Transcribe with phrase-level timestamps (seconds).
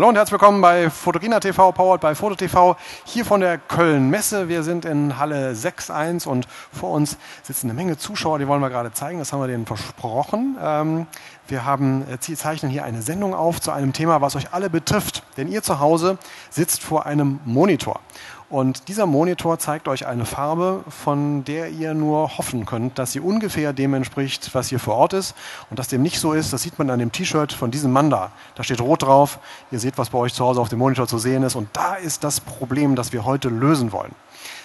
[0.00, 2.74] Hallo und herzlich willkommen bei Fotogina TV, powered by Foto TV,
[3.04, 4.48] hier von der Köln Messe.
[4.48, 8.70] Wir sind in Halle 6.1 und vor uns sitzen eine Menge Zuschauer, die wollen wir
[8.70, 10.56] gerade zeigen, das haben wir denen versprochen.
[10.58, 11.06] Ähm,
[11.48, 15.22] wir haben, äh, zeichnen hier eine Sendung auf zu einem Thema, was euch alle betrifft,
[15.36, 16.16] denn ihr zu Hause
[16.48, 18.00] sitzt vor einem Monitor.
[18.50, 23.20] Und dieser Monitor zeigt euch eine Farbe, von der ihr nur hoffen könnt, dass sie
[23.20, 25.36] ungefähr dem entspricht, was hier vor Ort ist.
[25.70, 28.10] Und dass dem nicht so ist, das sieht man an dem T-Shirt von diesem Mann
[28.10, 28.32] da.
[28.56, 29.38] Da steht rot drauf.
[29.70, 31.54] Ihr seht, was bei euch zu Hause auf dem Monitor zu sehen ist.
[31.54, 34.16] Und da ist das Problem, das wir heute lösen wollen.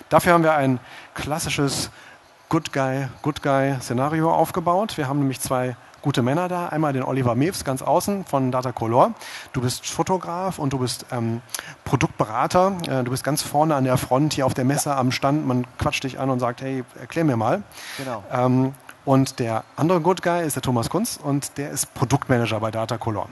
[0.09, 0.79] Dafür haben wir ein
[1.13, 1.91] klassisches
[2.49, 4.97] Good Guy, Good Guy Szenario aufgebaut.
[4.97, 5.75] Wir haben nämlich zwei
[6.05, 6.67] gute Männer da.
[6.67, 9.15] Einmal den Oliver Mews ganz außen von Data Color.
[9.53, 11.41] Du bist Fotograf und du bist ähm,
[11.83, 12.77] Produktberater.
[12.87, 14.97] Äh, du bist ganz vorne an der Front hier auf der Messe ja.
[14.97, 15.47] am Stand.
[15.47, 17.63] Man quatscht dich an und sagt, hey, erklär mir mal.
[17.97, 18.23] Genau.
[18.31, 22.69] Ähm, und der andere Good Guy ist der Thomas Kunz und der ist Produktmanager bei
[22.69, 23.27] Data Color.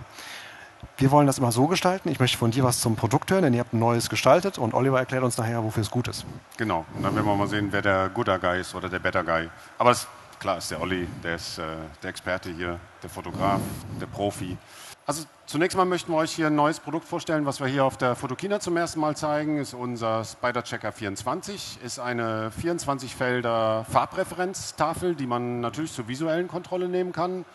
[0.98, 2.10] Wir wollen das immer so gestalten.
[2.10, 4.74] Ich möchte von dir was zum Produkt hören, denn ihr habt ein neues gestaltet und
[4.74, 6.26] Oliver erklärt uns nachher, wofür es gut ist.
[6.58, 6.86] Genau.
[6.96, 9.50] Und dann werden wir mal sehen, wer der Gooder Guy ist oder der Better Guy.
[9.78, 10.08] Aber es
[10.44, 11.64] klar ist der Olli, der ist äh,
[12.04, 13.62] der Experte hier, der Fotograf,
[14.02, 14.58] der Profi.
[15.06, 17.96] Also zunächst mal möchten wir euch hier ein neues Produkt vorstellen, was wir hier auf
[17.96, 21.80] der Fotokina zum ersten Mal zeigen, ist unser Spider Checker 24.
[21.82, 27.46] Ist eine 24 Felder Farbreferenztafel, die man natürlich zur visuellen Kontrolle nehmen kann.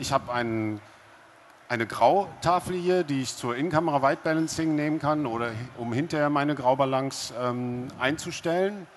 [0.00, 0.80] Ich habe einen
[1.68, 6.56] eine Grautafel hier, die ich zur In-Kamera White Balancing nehmen kann oder um hinterher meine
[6.56, 8.88] Graubalance ähm, einzustellen.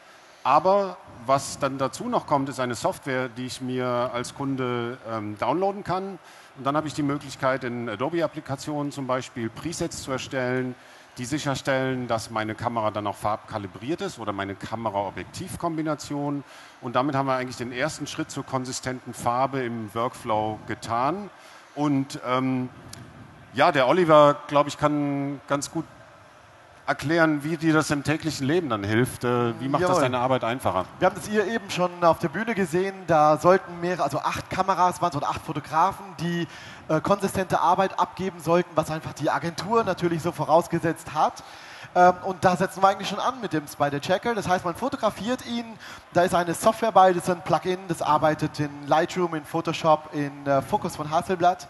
[0.45, 5.35] Aber was dann dazu noch kommt, ist eine Software, die ich mir als Kunde ähm,
[5.39, 6.19] downloaden kann.
[6.55, 10.75] Und dann habe ich die Möglichkeit, in Adobe-Applikationen zum Beispiel Presets zu erstellen,
[11.17, 16.43] die sicherstellen, dass meine Kamera dann auch farbkalibriert ist oder meine Kamera-Objektiv-Kombination.
[16.79, 21.31] Und damit haben wir eigentlich den ersten Schritt zur konsistenten Farbe im Workflow getan.
[21.73, 22.69] Und ähm,
[23.55, 25.85] ja, der Oliver, glaube ich, kann ganz gut
[26.87, 29.23] erklären, wie dir das im täglichen Leben dann hilft.
[29.23, 29.95] Äh, wie macht Jawohl.
[29.95, 30.85] das deine Arbeit einfacher?
[30.99, 32.93] Wir haben das hier eben schon auf der Bühne gesehen.
[33.07, 36.47] Da sollten mehrere, also acht Kameras waren es oder acht Fotografen, die
[36.87, 41.43] äh, konsistente Arbeit abgeben sollten, was einfach die Agentur natürlich so vorausgesetzt hat.
[41.95, 44.35] Ähm, und da setzen wir eigentlich schon an mit dem Spider Checker.
[44.35, 45.65] Das heißt, man fotografiert ihn.
[46.13, 50.09] Da ist eine Software bei, das ist ein Plugin, das arbeitet in Lightroom, in Photoshop,
[50.13, 51.67] in äh, Focus von Hasselblatt.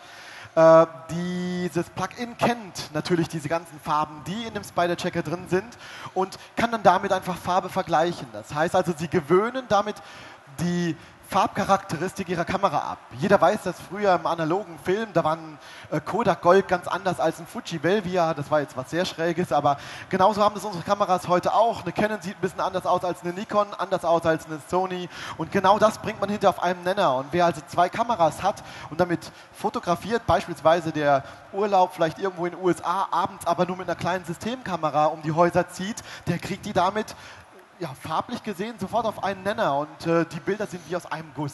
[0.55, 5.77] Äh, dieses Plugin kennt natürlich diese ganzen Farben, die in dem Spider-Checker drin sind
[6.13, 8.27] und kann dann damit einfach Farbe vergleichen.
[8.31, 9.97] Das heißt also, sie gewöhnen damit
[10.59, 10.95] die
[11.29, 12.97] Farbcharakteristik ihrer Kamera ab.
[13.19, 15.57] Jeder weiß, dass früher im analogen Film, da war ein
[15.91, 19.51] äh, Kodak Gold ganz anders als ein Fuji Velvia, das war jetzt was sehr Schräges,
[19.51, 19.77] aber
[20.09, 21.81] genauso haben das unsere Kameras heute auch.
[21.81, 25.09] Eine Canon sieht ein bisschen anders aus als eine Nikon, anders aus als eine Sony
[25.37, 27.15] und genau das bringt man hinter auf einem Nenner.
[27.15, 32.53] Und wer also zwei Kameras hat und damit fotografiert, beispielsweise der Urlaub vielleicht irgendwo in
[32.53, 36.65] den USA, abends aber nur mit einer kleinen Systemkamera um die Häuser zieht, der kriegt
[36.65, 37.15] die damit
[37.79, 41.31] ja, farblich gesehen sofort auf einen Nenner und äh, die Bilder sind wie aus einem
[41.33, 41.53] Guss.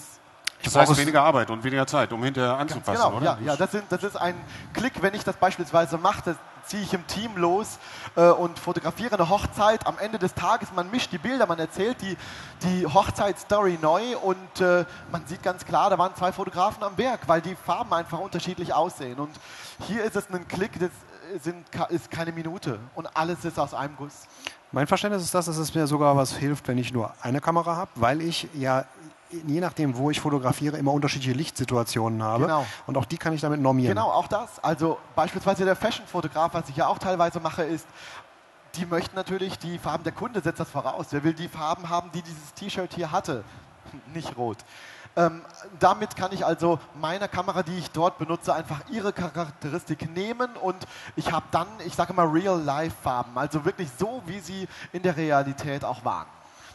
[0.63, 3.37] Das heißt weniger Arbeit und weniger Zeit, um hinterher anzupassen, genau, oder?
[3.41, 4.35] Ja, ja das, sind, das, ist ein
[4.73, 7.79] Klick, wenn ich das beispielsweise mache, ziehe ich im Team los
[8.15, 9.87] äh, und fotografiere eine Hochzeit.
[9.87, 12.15] Am Ende des Tages, man mischt die Bilder, man erzählt die,
[12.61, 17.21] die Hochzeitsstory neu und äh, man sieht ganz klar, da waren zwei Fotografen am Werk,
[17.27, 19.19] weil die Farben einfach unterschiedlich aussehen.
[19.19, 19.31] Und
[19.87, 20.91] hier ist es ein Klick, das
[21.41, 24.27] sind, ist keine Minute und alles ist aus einem Guss.
[24.71, 27.75] Mein Verständnis ist das, dass es mir sogar was hilft, wenn ich nur eine Kamera
[27.75, 28.85] habe, weil ich ja
[29.45, 32.45] je nachdem, wo ich fotografiere, immer unterschiedliche Lichtsituationen habe.
[32.45, 32.65] Genau.
[32.85, 33.95] Und auch die kann ich damit normieren.
[33.95, 34.61] Genau, auch das.
[34.63, 37.87] Also beispielsweise der Fashion-Fotograf, was ich ja auch teilweise mache, ist,
[38.75, 41.09] die möchten natürlich die Farben, der Kunde setzt das voraus.
[41.09, 43.43] Der will die Farben haben, die dieses T-Shirt hier hatte,
[44.13, 44.57] nicht rot.
[45.15, 45.41] Ähm,
[45.79, 50.87] damit kann ich also meiner Kamera, die ich dort benutze, einfach ihre Charakteristik nehmen und
[51.15, 55.83] ich habe dann, ich sage mal, Real-Life-Farben, also wirklich so, wie sie in der Realität
[55.83, 56.27] auch waren.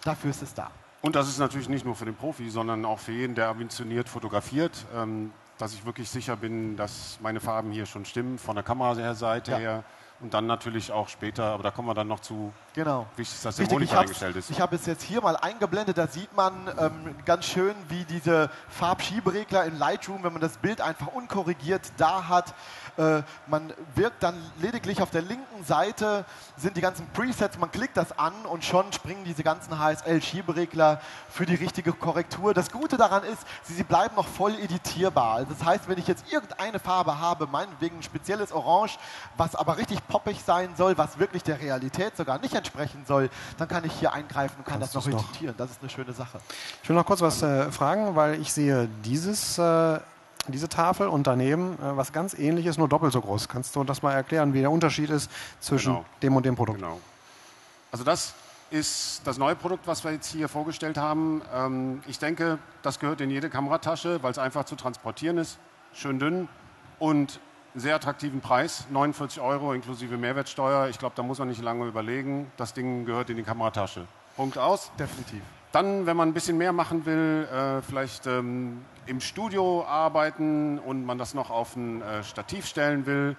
[0.05, 0.71] Dafür ist es da.
[1.01, 4.09] Und das ist natürlich nicht nur für den Profi, sondern auch für jeden, der ambitioniert
[4.09, 8.65] fotografiert, ähm, dass ich wirklich sicher bin, dass meine Farben hier schon stimmen, von der
[8.65, 9.59] Kameraseite ja.
[9.59, 9.85] her
[10.21, 12.53] und dann natürlich auch später, aber da kommen wir dann noch zu.
[12.75, 13.07] Genau.
[13.17, 14.51] Wichtig dass der Monitor eingestellt ist.
[14.51, 18.51] Ich habe es jetzt hier mal eingeblendet, da sieht man ähm, ganz schön, wie diese
[18.69, 22.55] Farbschieberegler in Lightroom, wenn man das Bild einfach unkorrigiert da hat,
[22.99, 26.25] äh, man wirkt dann lediglich auf der linken Seite
[26.57, 31.47] sind die ganzen Presets, man klickt das an und schon springen diese ganzen HSL-Schieberegler für
[31.47, 32.55] die richtige Korrektur.
[32.55, 35.37] Das Gute daran ist, sie, sie bleiben noch voll editierbar.
[35.37, 38.99] Also das heißt, wenn ich jetzt irgendeine Farbe habe, meinetwegen ein spezielles Orange,
[39.37, 43.69] was aber richtig poppig sein soll, was wirklich der Realität sogar nicht entsprechen soll, dann
[43.69, 45.55] kann ich hier eingreifen und kann Kannst das noch editieren.
[45.57, 46.41] Das ist eine schöne Sache.
[46.83, 49.99] Ich will noch kurz was äh, fragen, weil ich sehe dieses äh,
[50.53, 53.49] diese Tafel und daneben äh, was ganz ähnliches, nur doppelt so groß.
[53.49, 56.05] Kannst du das mal erklären, wie der Unterschied ist zwischen Genau.
[56.23, 56.79] dem und dem Produkt?
[56.79, 57.01] Genau.
[57.93, 58.35] Also das
[58.71, 61.41] ist das neue Produkt, was wir jetzt hier vorgestellt haben.
[61.55, 65.59] Ähm, ich denke, das gehört in jede Kameratasche, weil es einfach zu transportieren ist,
[65.95, 66.49] schön dünn
[66.99, 67.41] und
[67.75, 70.89] sehr attraktiven Preis, 49 Euro inklusive Mehrwertsteuer.
[70.89, 72.51] Ich glaube, da muss man nicht lange überlegen.
[72.57, 74.07] Das Ding gehört in die Kameratasche.
[74.35, 74.91] Punkt aus.
[74.99, 75.43] Definitiv.
[75.77, 81.05] Dann, wenn man ein bisschen mehr machen will, äh, vielleicht ähm, im Studio arbeiten und
[81.05, 83.37] man das noch auf ein äh, Stativ stellen will,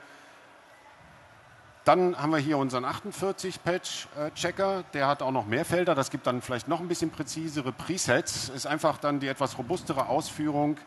[1.84, 4.84] dann haben wir hier unseren 48-Patch-Checker.
[4.94, 5.96] Der hat auch noch mehr Felder.
[5.96, 8.50] Das gibt dann vielleicht noch ein bisschen präzisere Presets.
[8.50, 10.78] Ist einfach dann die etwas robustere Ausführung.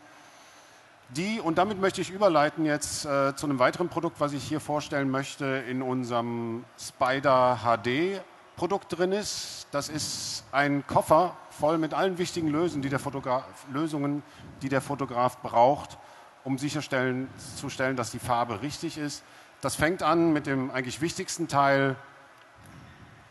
[1.09, 4.61] Die, und damit möchte ich überleiten jetzt äh, zu einem weiteren Produkt, was ich hier
[4.61, 8.21] vorstellen möchte, in unserem Spider HD
[8.61, 9.65] Produkt drin ist.
[9.71, 14.21] Das ist ein Koffer voll mit allen wichtigen Lösungen, die der Fotograf, Lösungen,
[14.61, 15.97] die der Fotograf braucht,
[16.43, 19.23] um sicherstellen zu stellen, dass die Farbe richtig ist.
[19.61, 21.95] Das fängt an mit dem eigentlich wichtigsten Teil,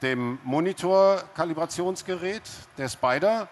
[0.03, 2.43] dem Monitor-Kalibrationsgerät,
[2.77, 3.49] der Spider.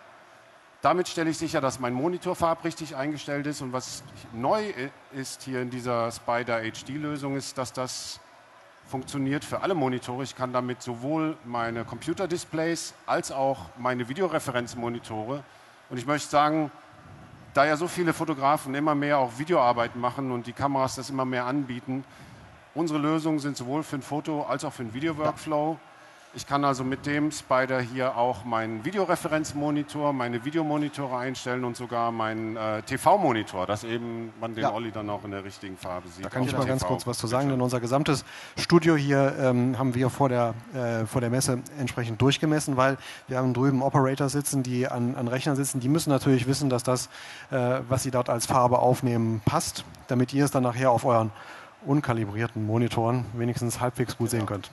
[0.83, 3.63] Damit stelle ich sicher, dass mein Monitor farbrichtig eingestellt ist.
[3.63, 4.03] Und was
[4.33, 4.65] neu
[5.13, 8.19] ist hier in dieser Spider HD-Lösung, ist, dass das
[8.88, 10.25] funktioniert für alle Monitore.
[10.25, 15.44] Ich kann damit sowohl meine Computerdisplays als auch meine Videoreferenzmonitore.
[15.90, 16.70] Und ich möchte sagen,
[17.55, 21.25] da ja so viele Fotografen immer mehr auch Videoarbeiten machen und die Kameras das immer
[21.25, 22.05] mehr anbieten,
[22.75, 25.79] unsere Lösungen sind sowohl für ein Foto als auch für einen Video-Workflow.
[26.35, 32.13] Ich kann also mit dem Spider hier auch meinen Videoreferenzmonitor, meine Videomonitore einstellen und sogar
[32.13, 34.73] meinen äh, TV-Monitor, dass eben man den Ja.
[34.73, 36.27] Olli dann auch in der richtigen Farbe sieht.
[36.27, 36.89] Da kann ich mal ganz TV.
[36.93, 38.27] kurz was zu sagen, denn unser gesamtes
[38.59, 43.39] Studio hier ähm, haben wir vor der, äh, vor der Messe entsprechend durchgemessen, weil wir
[43.39, 45.81] haben drüben Operator sitzen, die an, an Rechnern sitzen.
[45.81, 47.07] Die müssen natürlich wissen, dass das,
[47.51, 51.33] äh, was sie dort als Farbe aufnehmen, passt, damit ihr es dann nachher auf euren
[51.87, 54.71] unkalibrierten Monitoren wenigstens halbwegs gut sehen könnt.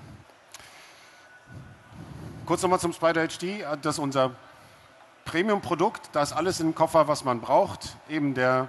[2.45, 3.65] Kurz nochmal zum Spider HD.
[3.81, 4.29] Das ist unser
[5.25, 6.09] Premium-Produkt.
[6.11, 7.97] Da ist alles im Koffer, was man braucht.
[8.07, 8.67] Eben der,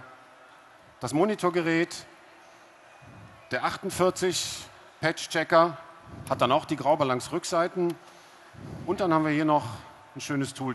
[1.00, 2.06] das Monitorgerät,
[3.50, 4.64] der 48
[5.02, 5.76] Patch-Checker,
[6.30, 7.92] hat dann auch die Graubalance-Rückseiten.
[8.86, 9.64] Und dann haben wir hier noch
[10.14, 10.72] ein schönes Tool,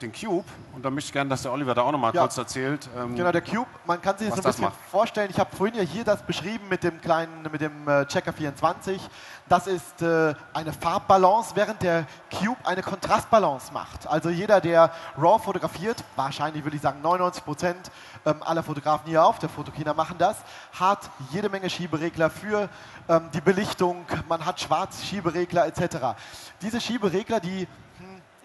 [0.00, 0.44] den, Cube.
[0.74, 2.22] Und da möchte ich gerne, dass der Oliver da auch nochmal Ja.
[2.22, 2.88] kurz erzählt.
[2.96, 4.76] Ähm, Genau, der Cube, man kann sich das so ein bisschen macht.
[4.90, 5.30] vorstellen.
[5.30, 9.00] Ich habe vorhin ja hier das beschrieben mit dem kleinen, mit dem äh, Checker 24.
[9.48, 14.06] Das ist äh, eine Farbbalance, während der Cube eine Kontrastbalance macht.
[14.06, 17.90] Also jeder, der RAW fotografiert, wahrscheinlich würde ich sagen 99 Prozent
[18.26, 20.36] ähm, aller Fotografen hier auf der Fotokina machen das,
[20.78, 22.68] hat jede Menge Schieberegler für
[23.08, 26.16] ähm, die Belichtung, man hat Schwarzschieberegler etc.
[26.60, 27.68] Diese Schieberegler, die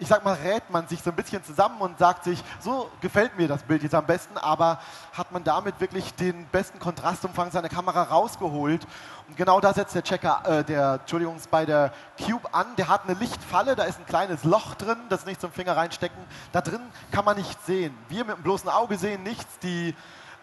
[0.02, 3.38] ich sag mal, rät man sich so ein bisschen zusammen und sagt sich, so gefällt
[3.38, 4.80] mir das Bild jetzt am besten, aber
[5.12, 8.84] hat man damit wirklich den besten Kontrastumfang seiner Kamera rausgeholt?
[9.28, 12.74] Und genau da setzt der Checker, äh, der, Entschuldigung, bei der Cube an.
[12.76, 16.18] Der hat eine Lichtfalle, da ist ein kleines Loch drin, das nicht zum Finger reinstecken.
[16.50, 16.82] Da drin
[17.12, 17.96] kann man nichts sehen.
[18.08, 19.60] Wir mit dem bloßen Auge sehen nichts.
[19.60, 19.94] Die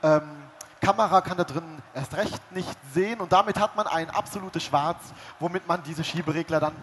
[0.03, 0.21] ähm,
[0.79, 5.13] Kamera kann da drin erst recht nicht sehen und damit hat man ein absolutes Schwarz,
[5.37, 6.75] womit man diese Schieberegler dann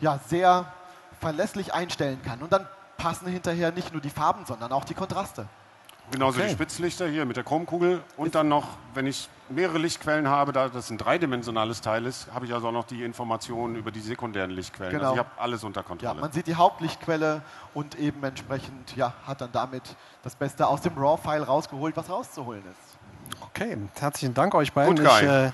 [0.00, 0.66] ja sehr
[1.20, 2.40] verlässlich einstellen kann.
[2.42, 5.46] Und dann passen hinterher nicht nur die Farben, sondern auch die Kontraste.
[6.10, 6.48] Genauso Okay.
[6.48, 10.68] die Spitzlichter hier mit der Chromkugel und dann noch, wenn ich mehrere Lichtquellen habe, da
[10.70, 14.50] das ein dreidimensionales Teil ist, habe ich also auch noch die Informationen über die sekundären
[14.50, 14.90] Lichtquellen.
[14.92, 15.10] Genau.
[15.10, 16.20] Also ich habe alles unter Ja, Kontrolle.
[16.22, 17.42] man sieht die Hauptlichtquelle
[17.74, 19.82] und eben entsprechend ja, hat dann damit
[20.22, 23.42] das Beste aus dem RAW-File rausgeholt, was rauszuholen ist.
[23.42, 24.96] Okay, herzlichen Dank euch beiden.
[24.96, 25.04] Guy.
[25.04, 25.52] Ich, äh,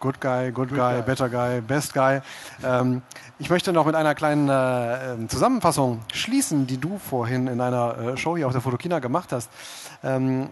[0.00, 1.02] Good Guy, Good, Guy, Guy.
[1.02, 2.20] Better Guy, Best Guy.
[2.64, 3.02] Ähm,
[3.38, 7.98] ich möchte noch mit einer kleinen äh, ähm, Zusammenfassung schließen, die du vorhin in einer
[7.98, 9.50] äh, Show hier auf der Fotokina gemacht hast.
[10.02, 10.48] Ähm,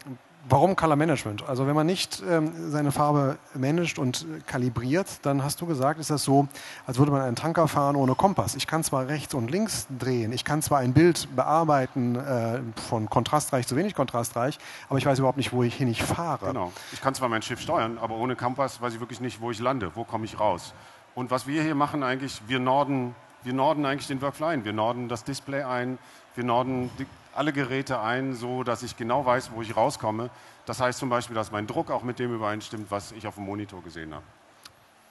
[0.49, 1.49] warum Color Management?
[1.49, 6.01] Also wenn man nicht ähm, seine Farbe managt und äh, kalibriert, dann hast du gesagt,
[6.01, 6.49] ist das so,
[6.87, 8.55] als würde man einen Tanker fahren ohne Kompass.
[8.55, 13.09] Ich kann zwar rechts und links drehen, ich kann zwar ein Bild bearbeiten äh, von
[13.09, 14.59] kontrastreich zu wenig kontrastreich,
[14.89, 16.47] aber ich weiß überhaupt nicht, wo ich hin ich fahre.
[16.47, 16.73] Genau.
[16.93, 19.61] Ich kann zwar mein Schiff steuern, aber ohne Kompass weiß ich wirklich nicht, wo ich
[19.61, 20.75] lande, wo komme ich raus.
[21.15, 24.65] Und was wir hier machen eigentlich, wir norden, wir norden eigentlich den Workflow ein.
[24.65, 25.99] Wir norden das Display ein,
[26.35, 30.31] wir norden die, alle Geräte ein, so dass ich genau weiß, wo ich rauskomme.
[30.67, 33.45] Das heißt zum Beispiel, dass mein Druck auch mit dem übereinstimmt, was ich auf dem
[33.45, 34.25] Monitor gesehen habe.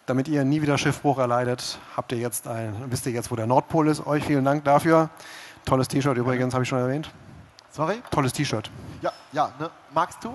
[0.06, 3.48] Damit ihr nie wieder Schiffbruch erleidet, habt ihr jetzt ein, wisst ihr jetzt, wo der
[3.48, 4.06] Nordpol ist.
[4.06, 5.10] Euch vielen Dank dafür.
[5.64, 7.10] Tolles T-Shirt übrigens, habe ich schon erwähnt.
[7.72, 8.02] sorry?
[8.12, 8.70] Tolles T-Shirt.
[9.02, 9.70] Ja, ja, ne?
[9.94, 10.34] magst du?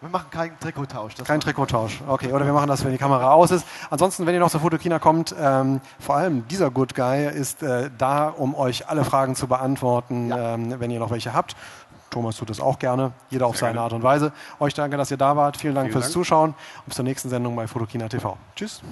[0.00, 1.14] Wir machen keinen Trikottausch.
[1.24, 2.00] Kein Trikottausch.
[2.06, 3.66] Okay, oder wir machen das, wenn die Kamera aus ist.
[3.90, 7.90] Ansonsten, wenn ihr noch zur Fotokina kommt, ähm, vor allem dieser Good Guy ist äh,
[7.96, 10.54] da, um euch alle Fragen zu beantworten, Ja.
[10.54, 11.56] ähm, wenn ihr noch welche habt.
[12.10, 13.84] Thomas tut das auch gerne, jeder auf Sehr seine gerne.
[13.84, 14.32] Art und Weise.
[14.60, 15.56] Euch danke, dass ihr da wart.
[15.56, 16.12] Vielen Dank Vielen fürs Dank.
[16.12, 18.36] Zuschauen und bis zur nächsten Sendung bei Fotokina TV.
[18.54, 18.82] Tschüss.